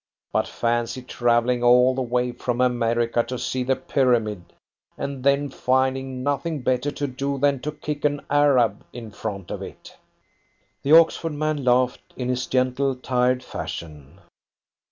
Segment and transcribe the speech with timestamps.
[0.33, 4.45] But fancy travelling all the way from America to see the pyramid,
[4.97, 9.61] and then finding nothing better to do than to kick an Arab in front of
[9.61, 9.95] it!"
[10.81, 14.19] The Oxford man laughed in his gentle, tired fashion.